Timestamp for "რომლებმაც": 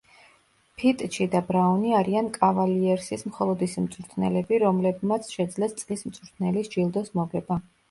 4.65-5.31